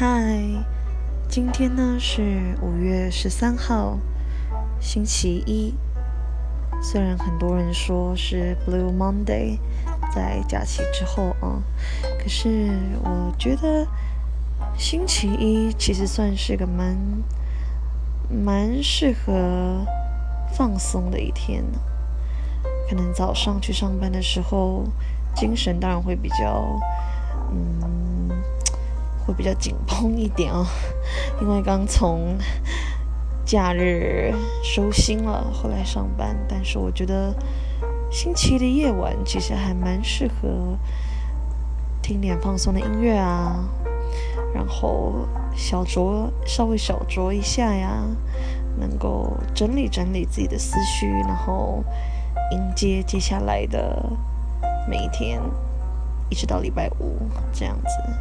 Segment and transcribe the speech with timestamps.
[0.00, 0.32] 嗨，
[1.28, 3.98] 今天呢是五月十三号，
[4.80, 5.74] 星期一。
[6.82, 9.58] 虽然很多人说是 Blue Monday，
[10.10, 11.60] 在假期之后啊，
[12.18, 12.70] 可是
[13.04, 13.86] 我觉得
[14.74, 16.96] 星期一其实算是个蛮
[18.30, 19.84] 蛮适合
[20.54, 21.78] 放松的一天呢。
[22.88, 24.84] 可能早上去上班的时候，
[25.34, 26.80] 精神当然会比较，
[27.52, 27.99] 嗯，
[29.30, 30.66] 会比较紧绷一点哦，
[31.40, 32.36] 因为刚从
[33.44, 34.34] 假日
[34.64, 36.36] 收心了，后来上班。
[36.48, 37.32] 但是我觉得
[38.10, 40.76] 星期一的夜晚其实还蛮适合
[42.02, 43.64] 听点放松的音乐啊，
[44.52, 48.02] 然后小酌稍微小酌一下呀，
[48.78, 51.84] 能够整理整理自己的思绪，然后。
[52.52, 54.04] 迎接接下来的
[54.88, 55.40] 每一天，
[56.28, 57.16] 一直到礼拜五
[57.52, 58.12] 这样子。